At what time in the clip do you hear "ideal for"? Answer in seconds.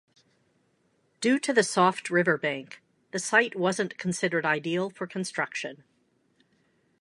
4.47-5.05